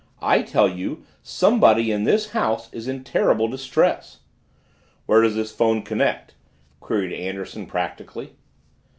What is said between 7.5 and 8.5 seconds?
practically.